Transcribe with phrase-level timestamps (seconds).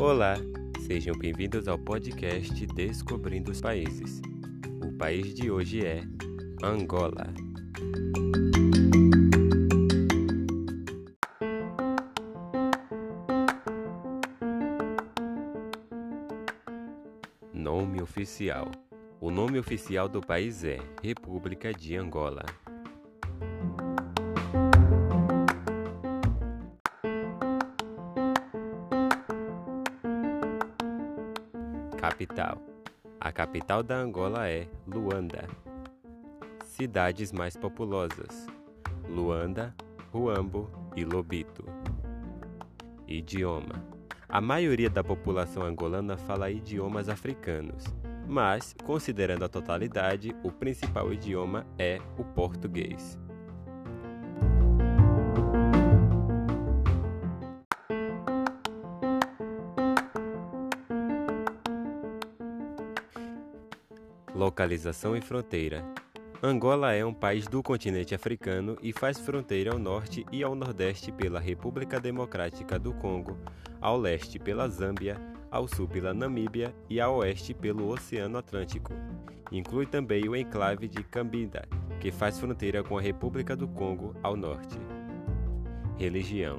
[0.00, 0.34] Olá,
[0.80, 4.20] sejam bem-vindos ao podcast Descobrindo os Países.
[4.84, 6.02] O país de hoje é
[6.62, 7.32] Angola.
[17.52, 18.70] Nome oficial:
[19.20, 22.44] O nome oficial do país é República de Angola.
[32.02, 32.60] Capital:
[33.20, 35.46] A capital da Angola é Luanda.
[36.64, 38.48] Cidades mais populosas:
[39.08, 39.72] Luanda,
[40.12, 41.64] Huambo e Lobito.
[43.06, 43.86] Idioma:
[44.28, 47.84] A maioria da população angolana fala idiomas africanos,
[48.26, 53.16] mas, considerando a totalidade, o principal idioma é o português.
[64.34, 65.84] Localização e fronteira.
[66.42, 71.12] Angola é um país do continente africano e faz fronteira ao norte e ao nordeste
[71.12, 73.36] pela República Democrática do Congo,
[73.78, 78.90] ao leste pela Zâmbia, ao sul pela Namíbia e ao oeste pelo Oceano Atlântico.
[79.52, 81.68] Inclui também o enclave de Cambinda,
[82.00, 84.78] que faz fronteira com a República do Congo ao norte.
[85.98, 86.56] Religião: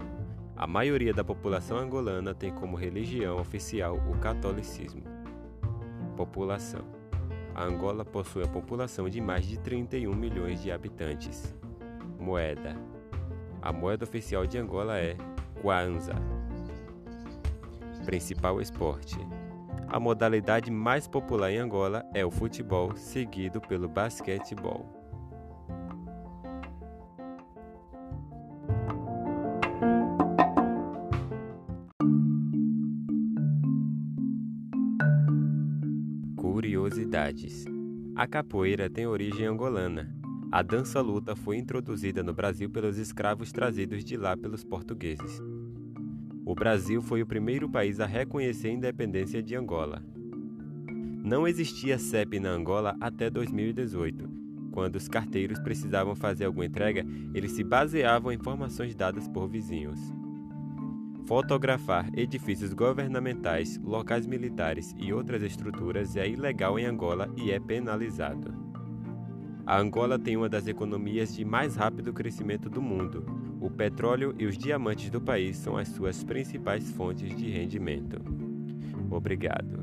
[0.55, 5.03] A maioria da população angolana tem como religião oficial o catolicismo.
[6.15, 7.02] População:
[7.55, 11.55] a Angola possui a população de mais de 31 milhões de habitantes.
[12.19, 12.75] Moeda:
[13.61, 15.15] A moeda oficial de Angola é
[15.61, 16.15] Kwanza.
[18.05, 19.17] Principal esporte:
[19.87, 25.02] A modalidade mais popular em Angola é o futebol, seguido pelo basquetebol.
[36.53, 37.65] Curiosidades:
[38.15, 40.15] A capoeira tem origem angolana.
[40.51, 45.41] A dança-luta foi introduzida no Brasil pelos escravos trazidos de lá pelos portugueses.
[46.45, 50.03] O Brasil foi o primeiro país a reconhecer a independência de Angola.
[51.23, 54.29] Não existia CEP na Angola até 2018.
[54.71, 57.03] Quando os carteiros precisavam fazer alguma entrega,
[57.33, 59.99] eles se baseavam em informações dadas por vizinhos.
[61.25, 68.53] Fotografar edifícios governamentais, locais militares e outras estruturas é ilegal em Angola e é penalizado.
[69.65, 73.25] A Angola tem uma das economias de mais rápido crescimento do mundo.
[73.61, 78.19] O petróleo e os diamantes do país são as suas principais fontes de rendimento.
[79.09, 79.82] Obrigado.